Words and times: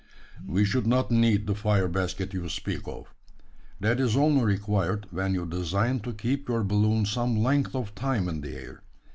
"We 0.47 0.65
should 0.65 0.87
not 0.87 1.11
need 1.11 1.45
the 1.45 1.53
fire 1.53 1.87
basket 1.87 2.33
you 2.33 2.49
speak 2.49 2.87
of. 2.87 3.13
That 3.79 3.99
is 3.99 4.17
only 4.17 4.43
required, 4.43 5.05
when 5.11 5.35
you 5.35 5.45
design 5.45 5.99
to 5.99 6.11
keep 6.11 6.49
your 6.49 6.63
balloon 6.63 7.05
some 7.05 7.37
length 7.37 7.75
of 7.75 7.93
time 7.93 8.27
in 8.27 8.41
the 8.41 8.55
air. 8.55 8.81